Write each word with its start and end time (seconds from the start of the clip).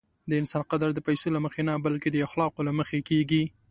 د 0.29 0.31
انسان 0.41 0.63
قدر 0.71 0.89
د 0.93 0.99
پیسو 1.07 1.27
له 1.35 1.39
مخې 1.45 1.61
نه، 1.67 1.73
بلکې 1.85 2.09
د 2.11 2.17
اخلاقو 2.27 2.61
له 2.67 2.73
مخې 2.79 2.97
کېږي. 3.09 3.43